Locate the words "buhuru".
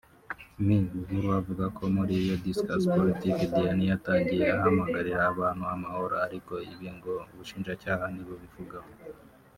0.91-1.27